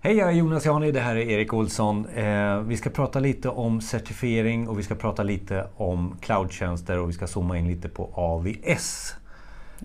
[0.00, 0.92] Hej, jag är Jonas Jani.
[0.92, 2.06] Det här är Erik Olsson.
[2.06, 7.08] Eh, vi ska prata lite om certifiering och vi ska prata lite om cloudtjänster och
[7.08, 9.14] vi ska zooma in lite på AVS.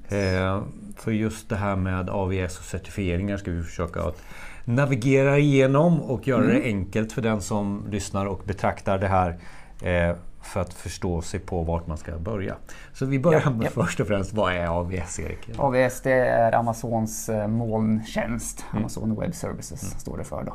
[0.09, 0.61] Eh,
[0.97, 4.21] för just det här med AVS och certifieringar ska vi försöka att
[4.65, 6.55] navigera igenom och göra mm.
[6.55, 9.37] det enkelt för den som lyssnar och betraktar det här.
[9.81, 12.55] Eh, för att förstå sig på vart man ska börja.
[12.93, 13.69] Så vi börjar ja, med ja.
[13.69, 15.59] först och främst, vad är AVS Erik?
[15.59, 18.83] AVS det är Amazons eh, molntjänst, mm.
[18.83, 19.99] Amazon Web Services mm.
[19.99, 20.43] står det för.
[20.43, 20.53] Då.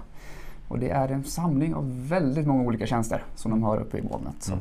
[0.68, 4.02] Och det är en samling av väldigt många olika tjänster som de har uppe i
[4.02, 4.48] molnet.
[4.48, 4.60] Mm.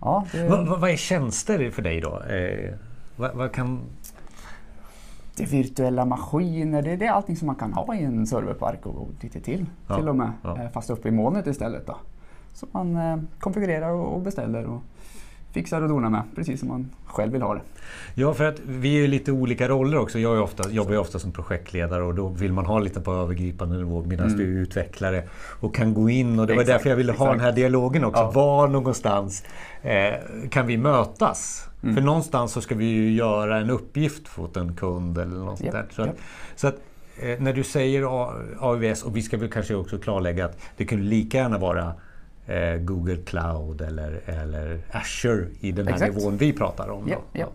[0.00, 0.48] Ja, det...
[0.48, 2.22] vad, vad, är tjänster för dig då?
[2.22, 2.74] Eh,
[3.16, 3.80] vad, vad, kan...
[5.36, 8.86] Det är virtuella maskiner, det, det, är allting som man kan ha i en serverpark
[8.86, 9.66] och lite till.
[9.88, 10.62] Ja, till och med, ja.
[10.62, 11.86] Eh, fast uppe i molnet istället.
[11.86, 11.96] Då.
[12.54, 14.82] Som man eh, konfigurerar och beställer och
[15.52, 17.60] fixar och donar med, precis som man själv vill ha det.
[18.14, 20.18] Ja, för att vi är lite olika roller också.
[20.18, 23.12] Jag är ofta, jobbar ju ofta som projektledare och då vill man ha lite på
[23.12, 24.38] övergripande nivå medan mm.
[24.38, 25.22] du är utvecklare
[25.60, 26.38] och kan gå in.
[26.38, 27.38] Och det var därför jag ville ha exakt.
[27.38, 28.22] den här dialogen också.
[28.22, 28.30] Ja.
[28.30, 29.44] Var någonstans
[29.82, 30.14] eh,
[30.50, 31.68] kan vi mötas?
[31.82, 31.94] Mm.
[31.94, 35.72] För någonstans så ska vi ju göra en uppgift åt en kund eller något yep.
[35.72, 35.86] där.
[35.90, 36.16] Så, yep.
[36.56, 36.76] så att,
[37.16, 38.02] eh, när du säger
[38.58, 41.92] AVS, och vi ska väl kanske också klarlägga att det kunde lika gärna vara
[42.46, 46.14] eh, Google Cloud eller, eller Azure i den här Exakt.
[46.14, 47.08] nivån vi pratar om.
[47.08, 47.46] Ja, ja.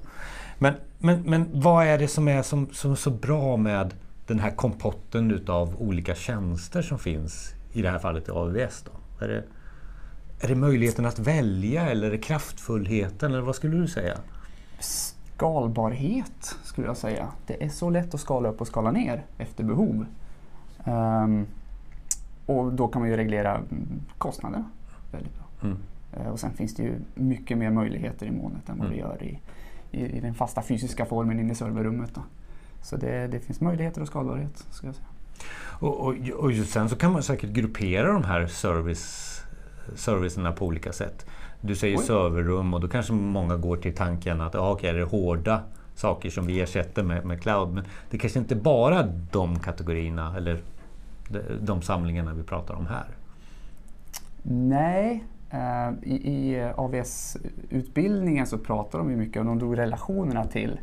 [0.57, 3.93] Men, men, men vad är det som är som, som så bra med
[4.27, 8.83] den här kompotten utav olika tjänster som finns i det här fallet i AWS?
[8.85, 9.25] Då?
[9.25, 9.43] Är, det,
[10.39, 14.17] är det möjligheten att välja eller är det kraftfullheten eller vad skulle du säga?
[14.79, 17.27] Skalbarhet skulle jag säga.
[17.47, 20.05] Det är så lätt att skala upp och skala ner efter behov.
[20.85, 21.47] Um,
[22.45, 23.61] och då kan man ju reglera
[24.17, 24.65] kostnaderna
[25.11, 25.69] väldigt bra.
[25.69, 25.77] Mm.
[26.13, 28.97] Eh, och sen finns det ju mycket mer möjligheter i molnet än vad mm.
[28.97, 29.39] det gör i,
[29.91, 32.15] i, i, den fasta fysiska formen inne i serverrummet.
[32.15, 32.21] Då.
[32.81, 34.65] Så det, det finns möjligheter och skalbarhet.
[34.69, 35.07] Ska jag säga.
[35.79, 39.41] Och, och, och sen så kan man säkert gruppera de här service,
[39.95, 41.25] servicerna på olika sätt.
[41.61, 42.03] Du säger Oj.
[42.03, 45.63] serverrum och då kanske många går till tanken att ah, okay, är det hårda
[45.95, 47.73] saker som vi ersätter med, med cloud.
[47.73, 50.59] Men det kanske inte bara de kategorierna eller
[51.29, 53.07] de, de samlingarna vi pratar om här.
[54.49, 60.79] Nej, uh, i, i AVS-utbildningen så pratar de ju mycket om, de drog relationerna till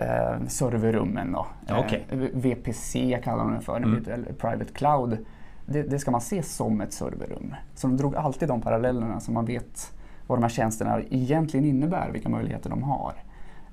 [0.00, 1.32] uh, serverrummen.
[1.32, 1.46] Då.
[1.84, 2.00] Okay.
[2.08, 4.24] Eh, VPC kallar de det för, mm.
[4.24, 5.18] Private Cloud.
[5.66, 7.54] Det, det, ska man se som ett serverrum.
[7.74, 9.92] Så de drog alltid de parallellerna så man vet
[10.26, 13.12] vad de här tjänsterna egentligen innebär, vilka möjligheter de har.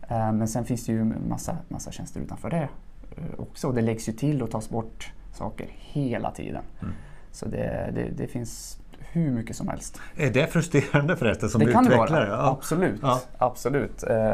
[0.09, 2.70] Men sen finns det ju massa, massa tjänster utanför det
[3.38, 3.72] också.
[3.72, 6.64] Det läggs ju till och tas bort saker hela tiden.
[6.81, 6.94] Mm.
[7.35, 10.01] Så det, det, det, finns hur mycket som helst.
[10.16, 12.25] Är det frustrerande förresten som det kan utvecklare?
[12.25, 12.40] Det vara.
[12.40, 12.57] Ja.
[12.57, 13.00] Absolut.
[13.01, 13.22] Ja.
[13.38, 14.03] absolut.
[14.03, 14.34] Eh,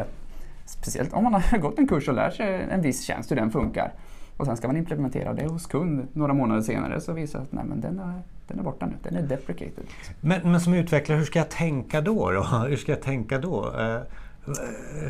[0.65, 3.51] speciellt om man har gått en kurs och lärt sig en viss tjänst, hur den
[3.51, 3.93] funkar.
[4.37, 7.51] Och sen ska man implementera det hos kund några månader senare så visar det att
[7.51, 9.85] nej, men den, är, den är borta nu, den är deprecated.
[10.21, 12.31] Men, men som utvecklare, hur ska jag tänka då?
[12.31, 12.43] då?
[12.43, 13.73] Hur ska jag tänka då?
[13.79, 14.01] Eh,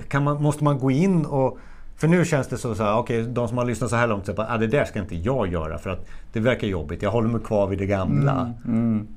[0.07, 1.57] kan man, måste man gå in och
[2.01, 4.07] för nu känns det så, så här, okej, okay, de som har lyssnat så här
[4.07, 7.01] långt säger att ah, det där ska inte jag göra för att det verkar jobbigt.
[7.01, 8.53] Jag håller mig kvar vid det gamla.
[8.65, 9.07] Mm,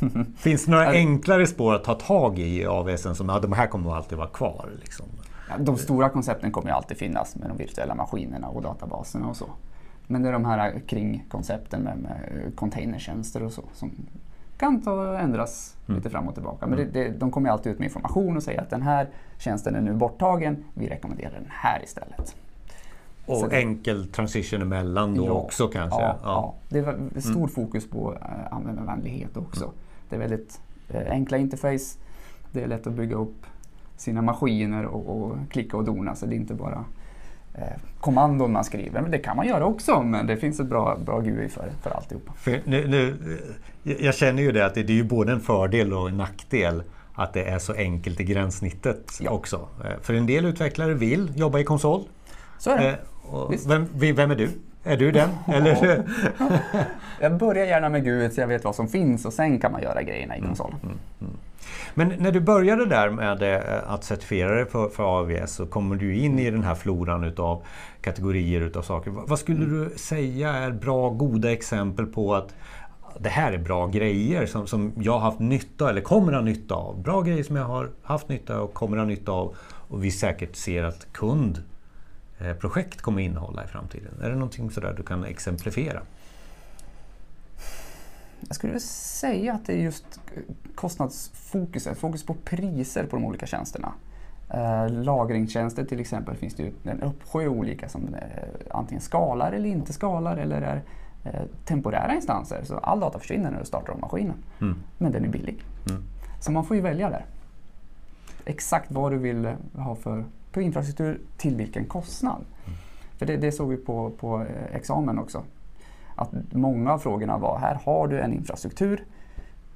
[0.00, 0.34] mm.
[0.36, 3.66] Finns det några enklare spår att ta tag i i AVSen som att de här
[3.66, 4.68] kommer alltid vara kvar?
[4.80, 5.06] Liksom?
[5.48, 9.36] Ja, de stora koncepten kommer ju alltid finnas med de virtuella maskinerna och databaserna och
[9.36, 9.46] så.
[10.06, 13.90] Men det är de här kringkoncepten med, med containertjänster och så som
[14.56, 15.96] kan ta ändras mm.
[15.96, 16.66] lite fram och tillbaka.
[16.66, 19.74] Men det, det, de kommer alltid ut med information och säger att den här tjänsten
[19.74, 20.64] är nu borttagen.
[20.74, 22.36] Vi rekommenderar den här istället.
[23.26, 26.00] Och Så enkel transition emellan då ja, också kanske?
[26.00, 26.54] Ja, ja.
[26.68, 27.48] det är stor mm.
[27.48, 28.18] fokus på uh,
[28.50, 29.64] användarvänlighet också.
[29.64, 29.76] Mm.
[30.08, 30.60] Det är väldigt
[30.94, 31.98] uh, enkla interface.
[32.52, 33.46] Det är lätt att bygga upp
[33.96, 36.14] sina maskiner och, och klicka och dona.
[36.14, 36.84] Så det är inte bara
[38.00, 39.00] kommandon man skriver.
[39.00, 41.90] Men det kan man göra också, men det finns ett bra, bra GUI för, för
[41.90, 42.32] alltihopa.
[42.36, 43.16] För nu, nu,
[43.82, 46.82] jag känner ju det att det, är ju både en fördel och en nackdel
[47.14, 49.30] att det är så enkelt i gränssnittet ja.
[49.30, 49.68] också.
[49.84, 52.02] Eh, för en del utvecklare vill jobba i konsol.
[52.58, 52.88] Så är det.
[52.88, 54.48] Eh, vem, vem är du?
[54.84, 55.30] Är du den?
[55.46, 56.04] Eller?
[57.20, 59.82] jag börjar gärna med GUI så jag vet vad som finns och sen kan man
[59.82, 60.74] göra grejerna i mm, konsol.
[60.82, 61.32] Mm, mm,
[61.94, 65.96] Men när du började där med eh, att certifiera dig för, för AVS så kommer
[65.96, 67.62] du in i den här floran utav
[68.00, 69.10] kategorier utav saker.
[69.10, 69.84] Vad skulle mm.
[69.84, 72.54] du säga är bra, goda exempel på att
[73.18, 76.74] det här är bra grejer som, som jag har haft nytta eller kommer ha nytta
[76.74, 77.02] av.
[77.02, 79.56] Bra grejer som jag har haft nytta av och kommer ha nytta av
[79.88, 81.62] och vi säkert ser att kund
[82.38, 84.12] Eh, kommer innehålla i framtiden?
[84.22, 86.02] Är det någonting sådär du kan exemplifiera?
[88.48, 90.20] Jag skulle säga att det är just
[90.74, 93.92] kostnadsfokuset, fokus på priser på de olika tjänsterna.
[94.50, 98.16] Eh, lagringstjänster till exempel finns det ju en uppsjö olika som
[98.70, 100.82] antingen skalar eller inte skalar eller är
[101.24, 102.64] eh, temporära instanser.
[102.64, 104.36] Så all data försvinner när du startar om maskinen.
[104.60, 104.76] Mm.
[104.98, 105.62] Men den är billig.
[105.90, 106.02] Mm.
[106.40, 107.24] Så man får ju välja där.
[108.44, 112.44] Exakt vad du vill ha för, för infrastruktur till vilken kostnad.
[112.66, 112.78] Mm.
[113.18, 115.42] För det, det såg vi på, på eh, examen också.
[116.16, 119.04] Att många av frågorna var, här har du en infrastruktur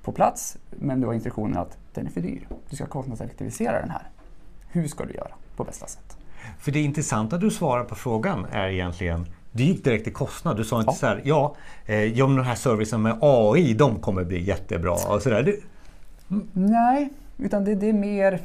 [0.03, 2.49] på plats men du har instruktionen att den är för dyr.
[2.71, 4.09] Du ska kostnadseffektivisera den här.
[4.69, 6.17] Hur ska du göra på bästa sätt?
[6.59, 10.57] För det intressanta du svarar på frågan är egentligen du gick direkt till kostnad.
[10.57, 10.95] Du sa inte Ja.
[10.95, 11.55] så här, ja,
[11.87, 14.93] eh, ja den här servicen med AI, de kommer bli jättebra.
[14.93, 15.31] Och så.
[15.31, 15.61] Du,
[16.53, 17.09] Nej,
[17.39, 18.41] utan det, det är mer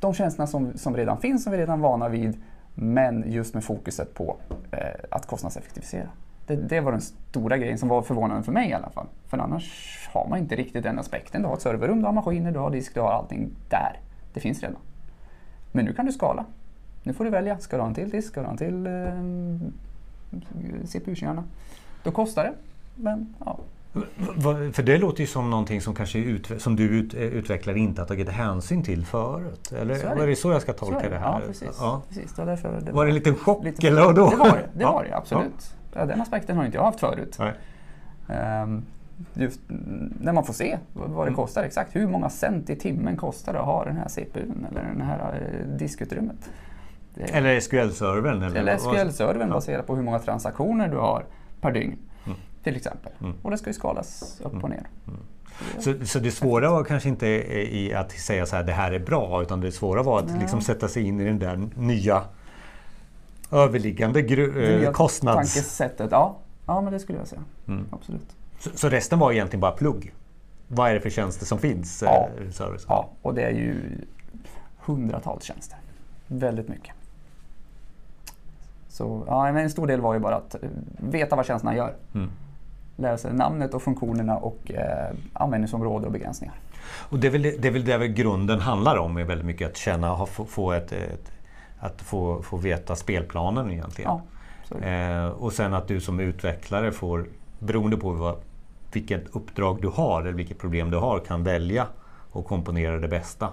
[0.00, 2.36] de tjänsterna som, som redan finns, som vi redan är vana vid,
[2.74, 4.36] men just med fokuset på
[4.70, 4.78] eh,
[5.10, 6.08] att kostnadseffektivisera.
[6.48, 9.06] Det, det var den stora grejen som var förvånande för mig i alla fall.
[9.28, 11.42] För annars har man inte riktigt den aspekten.
[11.42, 14.00] Du har ett serverrum, du har maskiner, du har disk, du har allting där.
[14.32, 14.76] Det finns redan.
[15.72, 16.44] Men nu kan du skala.
[17.02, 17.58] Nu får du välja.
[17.58, 18.28] Ska du ha en till disk?
[18.28, 18.92] Ska du ha en till eh,
[20.86, 21.44] CPU-kärna?
[22.04, 22.52] Då kostar det.
[22.94, 23.58] Men ja,
[24.72, 28.00] För det låter ju som någonting som kanske utve- som du ut, eh, utvecklare inte
[28.00, 29.72] har tagit hänsyn till förut.
[29.72, 30.20] Eller Så är det.
[30.20, 31.40] var det så jag ska tolka är det här?
[31.40, 31.76] Ja, precis.
[31.80, 32.02] Ja.
[32.08, 32.32] precis.
[32.32, 34.30] Det var, det Var det en liten chock lite- eller vadå?
[34.30, 34.92] Det var det, det, Ja.
[34.92, 35.52] var det absolut.
[35.58, 35.74] Ja.
[36.06, 37.38] Den aspekten har inte jag haft förut.
[38.28, 38.82] Ehm,
[39.34, 41.36] just mm, när man får se vad vad det Mm.
[41.36, 41.96] kostar exakt.
[41.96, 45.48] Hur många cent i timmen kostar det att ha den här CPUn eller det här
[45.62, 46.50] eh, diskutrymmet.
[47.14, 48.42] Det, Eller SQL-servern?
[48.42, 49.54] Eller, eller SQL-servern Ja.
[49.54, 51.24] baserat på hur många transaktioner du har
[51.60, 51.96] per dygn.
[52.26, 52.38] Mm.
[52.62, 53.12] Till exempel.
[53.20, 53.32] Mm.
[53.42, 54.82] Och det ska ju skalas upp och ner.
[55.78, 58.98] Så, så det svåra var kanske inte i att säga så här, det här är
[58.98, 60.40] bra, utan det svåra var att Ja.
[60.40, 62.22] liksom sätta sig in i den där nya
[63.52, 65.54] överliggande gru- eh, kostnads...
[65.54, 66.36] Tankesättet, ja.
[66.66, 67.42] ja, men det skulle jag säga.
[67.68, 67.86] Mm.
[67.90, 68.36] Absolut.
[68.58, 70.12] Så, så resten var egentligen bara plugg?
[70.68, 72.02] Vad är det för tjänster som finns?
[72.02, 72.28] eh, Ja.
[72.52, 72.84] service?
[72.88, 73.74] Ja, och det är ju
[74.78, 75.78] hundratals tjänster.
[76.26, 76.94] Väldigt mycket.
[78.88, 80.60] Så ja, men en stor del var ju bara att eh,
[80.96, 81.94] veta vad tjänsterna gör.
[82.14, 82.30] Mm.
[82.96, 86.54] Lära sig namnet och funktionerna och eh, användningsområde och begränsningar.
[87.10, 89.68] Och det är väl det, är väl det väl grunden handlar om, är väldigt mycket
[89.70, 91.32] att känna, ha, få, få ett, ett,
[91.80, 94.10] att få, få veta spelplanen egentligen.
[94.10, 94.22] Ja,
[94.80, 94.88] det.
[94.88, 97.26] Eh, och sen att du som utvecklare får,
[97.58, 98.36] beroende på vad,
[98.92, 101.86] vilket uppdrag du har eller vilket problem du har, kan välja
[102.30, 103.48] och komponera det bästa.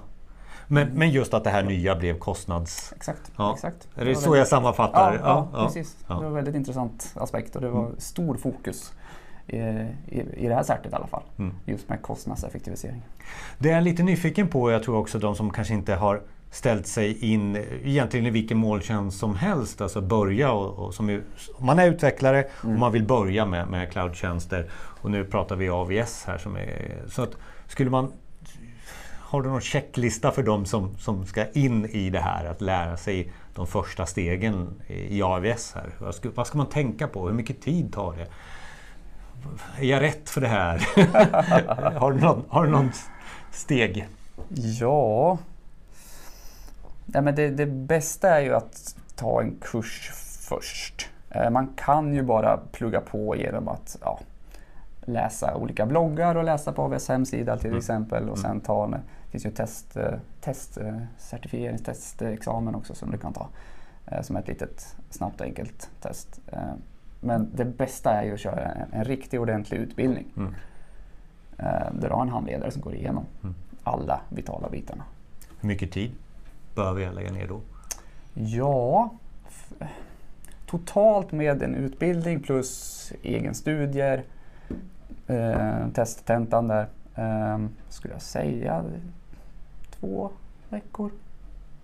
[0.68, 2.94] Men, men just att det här nya blev kostnads...
[2.96, 3.32] Exakt.
[3.38, 3.54] Ja.
[3.54, 3.88] exakt.
[3.96, 5.20] Är det var så väldigt- jag sammanfattar Ja,
[5.52, 5.58] det?
[5.58, 5.98] ja, precis.
[6.08, 6.14] ja.
[6.14, 6.18] Mm.
[6.18, 8.94] Det var en väldigt intressant aspekt och det var stor fokus
[9.48, 9.90] i, i,
[10.38, 11.24] i det här certet i alla fall.
[11.38, 11.54] Mm.
[11.66, 13.02] Just med kostnadseffektivisering.
[13.58, 16.22] Det jag är lite nyfiken på, jag tror också de som kanske inte har
[16.56, 19.82] ställt sig in egentligen i vilken måltjänst som helst.
[19.82, 21.22] Alltså börja och, och som
[21.54, 24.70] om man är utvecklare och man vill börja med, med cloudtjänster.
[24.74, 26.38] Och nu pratar vi AVS här.
[26.38, 27.32] Som är, så att
[27.68, 28.12] skulle man...
[29.20, 32.46] Har du någon checklista för de som, som ska in i det här?
[32.46, 35.90] Att lära sig de första stegen i AVS här.
[36.00, 37.28] Vad ska, vad ska man tänka på?
[37.28, 38.28] Hur mycket tid tar det?
[39.80, 40.88] Är jag rätt för det här?
[42.00, 42.92] har, du någon, har du någon
[43.52, 44.08] steg?
[44.80, 45.38] Ja...
[47.06, 50.12] Nej, men det, det bästa är ju att ta en kurs
[50.50, 51.10] först.
[51.30, 54.20] Eh, Man kan ju bara plugga på genom att ja,
[55.02, 57.78] läsa olika bloggar och läsa på AWS hemsida till Mm.
[57.78, 58.30] exempel.
[58.30, 63.18] Och sen ta en, det finns ju test, eh, test, eh, certifieringstestexamen också som du
[63.18, 63.48] kan ta.
[64.22, 66.40] Som ett litet snabbt och enkelt test.
[67.22, 70.26] Men det bästa är ju att köra en, en riktig ordentlig utbildning.
[70.38, 70.56] Mm.
[71.92, 73.56] Där du har en handledare som går igenom Mm.
[73.84, 75.04] alla vitala bitarna.
[75.60, 76.12] Hur mycket tid
[76.76, 77.62] behöver jag lägga ner då?
[78.34, 79.10] Ja,
[80.66, 84.24] totalt med en utbildning plus egenstudier,
[85.28, 88.84] eh, testtentan där, eh, skulle jag säga
[90.00, 90.32] två
[90.70, 91.12] veckor.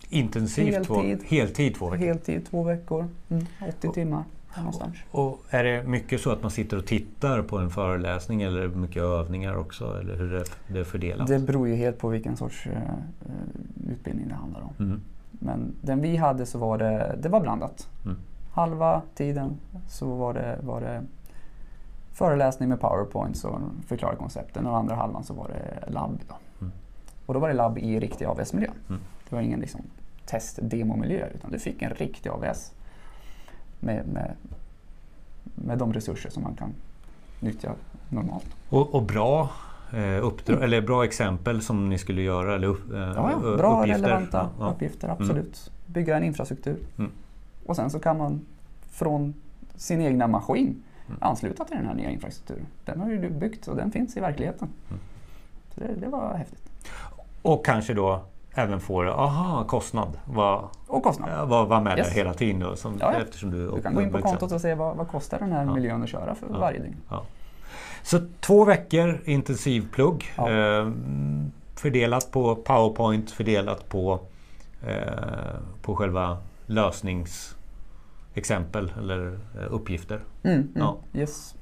[0.10, 1.28] Intensivt två, Heltid.
[1.28, 2.06] heltid två veckor.
[2.06, 4.24] Heltid två veckor, mm, 80 timmar
[4.58, 4.98] någonstans.
[5.12, 8.68] Och är det mycket så att man sitter och tittar på en föreläsning eller är
[8.68, 10.00] det mycket övningar också?
[10.00, 11.28] Eller hur är det är fördelat?
[11.28, 14.74] Det beror ju helt på vilken sorts eh, utbildning det handlar om.
[14.80, 15.02] Mm.
[15.32, 17.90] Men den vi hade så var det, det var blandat.
[18.06, 18.18] Mm.
[18.52, 21.04] Halva tiden så var det, var det
[22.14, 26.20] föreläsning med powerpoints och förklara koncepten och andra halvan så var det labb.
[26.28, 26.36] Då.
[26.62, 26.74] Mm.
[27.26, 28.70] Och då var det labb i riktig AWS-miljö.
[28.90, 29.02] Mm.
[29.30, 29.82] Det var ingen liksom,
[30.26, 32.72] test-demomiljö utan du fick en riktig AWS
[33.82, 34.32] med, med,
[35.56, 36.74] med de resurser som man kan
[37.40, 37.72] nyttja
[38.10, 38.46] normalt.
[38.70, 39.50] Och, och bra,
[39.94, 42.56] eh, uppdrag, eller bra exempel som ni skulle göra?
[42.56, 43.58] Eller upp, eh, Ja, ja.
[43.58, 44.04] Bra, uppgifter?
[44.04, 45.72] relevanta Ja, uppgifter, absolut.
[45.86, 46.78] Bygga en infrastruktur.
[46.98, 47.12] Mm.
[47.66, 48.42] Och sen så kan man
[48.92, 49.34] från
[49.76, 51.24] sin egna maskin Mm.
[51.24, 52.66] ansluta till den här nya infrastrukturen.
[52.86, 54.68] Den har ju du byggt och den finns i verkligheten.
[54.90, 55.02] Mm.
[55.76, 56.70] Så det, det var häftigt.
[57.42, 58.24] Och kanske då
[58.54, 61.50] även får aha, kostnad var, och kostnad.
[61.50, 62.08] var, var med yes.
[62.08, 62.60] där hela tiden.
[62.60, 63.20] Då, som, ja, ja.
[63.20, 65.66] Eftersom du, du kan gå in på kontot och se vad, vad kostar den här
[65.66, 65.74] ja.
[65.74, 66.98] miljön att köra för varje dygn.
[68.04, 70.34] Så två veckor intensivplugg.
[70.38, 70.92] Eh,
[71.76, 74.20] fördelat på Powerpoint, fördelat på,
[74.88, 80.22] eh, på själva lösningsexempel eller eh, uppgifter.
[80.44, 80.98] Mm, mm, ja.
[81.14, 81.56] yes.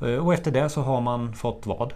[0.00, 1.92] Eh, och efter det så har man fått vad?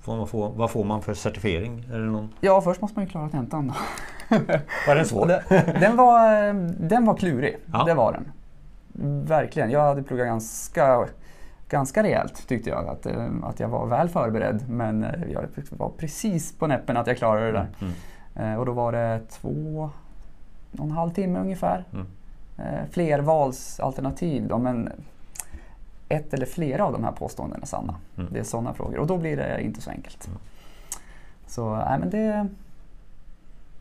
[0.00, 1.84] Får man få, vad får man för certifiering?
[1.92, 2.34] Är det någon?
[2.40, 3.72] Ja, först måste man ju klara tentan.
[4.86, 5.26] var den svår?
[5.80, 6.52] Den, var,
[6.88, 7.84] den var klurig, ja.
[7.84, 8.32] det var den.
[9.26, 9.70] Verkligen.
[9.70, 11.08] Jag hade pluggat ganska
[11.70, 12.88] ganska rejält tyckte jag.
[12.88, 17.06] Att, eh, att jag var väl förberedd men eh, jag var precis på näppen att
[17.06, 17.68] jag klarade det där.
[17.80, 17.92] Mm,
[18.34, 18.58] mm.
[18.58, 19.90] Och då var det två
[20.72, 21.84] och en halv timme ungefär.
[21.92, 22.06] Mm.
[22.90, 24.92] Flervalsalternativ då, men
[26.10, 27.94] ett eller flera av de här påståendena är sanna.
[28.16, 28.32] Mm.
[28.32, 30.26] Det är sådana frågor och då blir det inte så enkelt.
[30.26, 30.38] Mm.
[31.46, 32.48] Så nej, men det,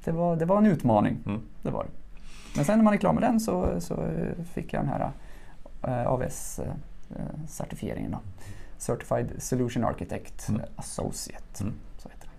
[0.03, 1.17] det, var, det var en utmaning.
[1.25, 1.41] Mm.
[1.62, 1.89] Det var det.
[2.55, 4.09] Men sen när man är klar med den så, så
[4.53, 5.12] fick jag den här
[5.83, 6.59] äh, AVS
[7.15, 8.09] Eh.
[8.12, 8.19] Då.
[8.77, 10.62] Certified Solution Architect mm.
[10.75, 11.63] Associate.
[11.63, 11.74] Mm.
[11.98, 12.31] Så heter det.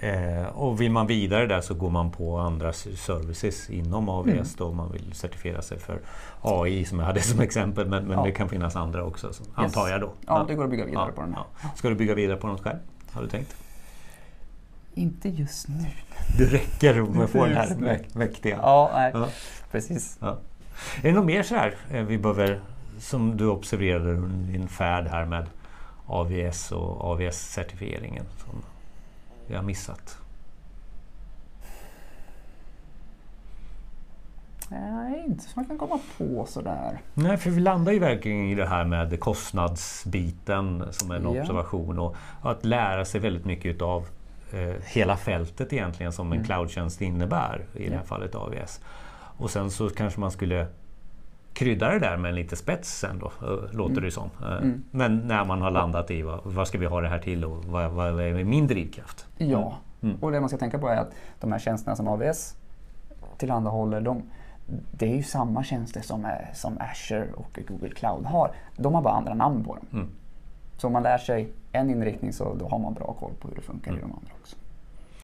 [0.00, 4.46] Eh, och vill man vidare där så går man på andra services inom AVS mm.
[4.56, 6.00] då man vill certifiera sig för
[6.42, 8.24] AI som jag hade som exempel men, men ja.
[8.24, 9.52] det kan finnas andra också så, yes.
[9.54, 10.12] antar jag då.
[10.26, 11.44] Ja, det går att bygga vidare ja, på den här.
[11.62, 11.68] Ja.
[11.76, 12.78] Ska du bygga vidare på något själv?
[13.12, 13.56] Har du tänkt?
[14.94, 15.86] Inte just nu.
[16.38, 18.58] Det räcker med att få den här mäktiga.
[18.62, 19.28] Ja, nej.
[19.70, 20.18] precis.
[20.20, 20.36] Är
[21.02, 22.60] det något mer sådär eh, vi behöver
[22.98, 25.46] som du observerade under din färd här med
[26.06, 28.24] AVS och AVS-certifieringen
[29.56, 30.18] har missat?
[34.70, 37.00] Nej, inte som man kan komma på sådär.
[37.14, 41.40] Nej, för vi landar ju verkligen i det här med kostnadsbiten som en yeah.
[41.40, 44.08] observation och att lära sig väldigt mycket av
[44.52, 46.44] eh, hela fältet egentligen som en mm.
[46.44, 47.90] cloudtjänst innebär, i yeah.
[47.90, 48.80] det här fallet AVS.
[49.38, 50.66] Och sen så kanske man skulle
[51.58, 54.04] krydda det där med lite spets sen då, eh, låter mm.
[54.04, 54.30] det som.
[54.42, 54.84] Eh, mm.
[54.90, 57.64] Men när man har landat i vad, vad ska vi ha det här till och
[57.64, 59.26] vad, vad är min drivkraft?
[59.36, 60.16] Ja, mm.
[60.20, 62.56] och det man ska tänka på är att de här tjänsterna som AVS
[63.38, 64.22] tillhandahåller, de,
[64.90, 68.50] det är ju samma tjänster som, är, som Azure och Google Cloud har.
[68.76, 69.86] De har bara andra namn på dem.
[69.92, 70.08] Mm.
[70.76, 73.54] Så om man lär sig en inriktning så då har man bra koll på hur
[73.54, 74.56] det funkar i de andra också.